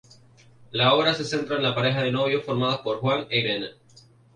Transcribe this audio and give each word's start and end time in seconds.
La 0.71 0.95
obra 0.95 1.13
se 1.13 1.23
centra 1.23 1.57
en 1.57 1.61
la 1.61 1.75
pareja 1.75 2.01
de 2.01 2.11
novios 2.11 2.43
formada 2.43 2.81
por 2.81 2.97
Juan 3.01 3.27
e 3.29 3.39
Irene. 3.39 3.67